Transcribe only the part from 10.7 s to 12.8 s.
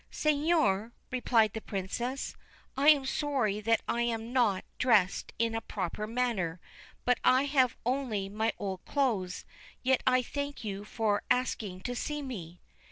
for asking to see me.'